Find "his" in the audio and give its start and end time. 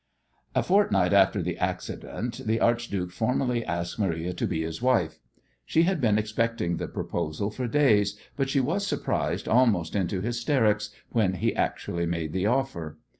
4.63-4.81